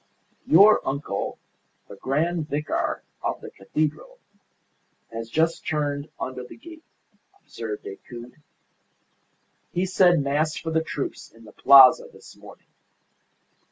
"Your 0.47 0.81
uncle, 0.83 1.37
the 1.87 1.95
grand 1.95 2.49
vicar 2.49 3.03
of 3.21 3.39
the 3.39 3.51
cathedral, 3.51 4.17
has 5.11 5.29
just 5.29 5.63
turned 5.67 6.09
under 6.19 6.43
the 6.43 6.57
gate," 6.57 6.81
observed 7.43 7.83
Decoud. 7.83 8.41
"He 9.71 9.85
said 9.85 10.19
Mass 10.23 10.55
for 10.57 10.71
the 10.71 10.81
troops 10.83 11.29
in 11.31 11.45
the 11.45 11.51
Plaza 11.51 12.05
this 12.11 12.35
morning. 12.35 12.65